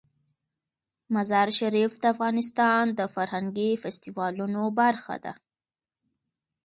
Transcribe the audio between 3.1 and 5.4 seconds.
فرهنګي فستیوالونو برخه ده.